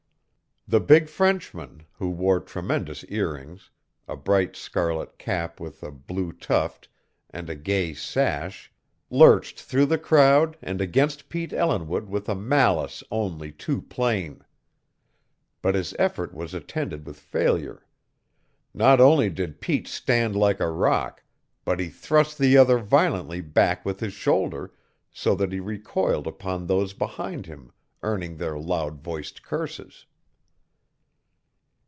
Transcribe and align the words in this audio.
The 0.67 0.79
big 0.79 1.09
Frenchman, 1.09 1.83
who 1.91 2.09
wore 2.11 2.39
tremendous 2.39 3.03
earrings, 3.05 3.71
a 4.07 4.15
bright 4.15 4.55
scarlet 4.55 5.17
cap 5.17 5.59
with 5.59 5.83
a 5.83 5.91
blue 5.91 6.31
tuft, 6.31 6.87
and 7.29 7.49
a 7.49 7.55
gay 7.55 7.93
sash, 7.93 8.71
lurched 9.09 9.59
through 9.61 9.87
the 9.87 9.97
crowd 9.97 10.55
and 10.61 10.79
against 10.79 11.27
Pete 11.27 11.51
Ellinwood 11.51 12.07
with 12.07 12.29
a 12.29 12.35
malice 12.35 13.03
only 13.11 13.51
too 13.51 13.81
plain. 13.81 14.45
But 15.61 15.75
his 15.75 15.93
effort 15.99 16.33
was 16.33 16.53
attended 16.53 17.05
with 17.05 17.19
failure. 17.19 17.85
Not 18.73 19.01
only 19.01 19.29
did 19.29 19.59
Pete 19.59 19.89
stand 19.89 20.37
like 20.37 20.61
a 20.61 20.71
rock, 20.71 21.21
but 21.65 21.81
he 21.81 21.89
thrust 21.89 22.37
the 22.37 22.55
other 22.55 22.77
violently 22.79 23.41
back 23.41 23.83
with 23.83 23.99
his 23.99 24.13
shoulder, 24.13 24.71
so 25.11 25.35
that 25.35 25.51
he 25.51 25.59
recoiled 25.59 26.27
upon 26.27 26.65
those 26.67 26.93
behind 26.93 27.45
him, 27.45 27.73
earning 28.03 28.37
their 28.37 28.57
loud 28.57 29.01
voiced 29.01 29.43
curses. 29.43 30.05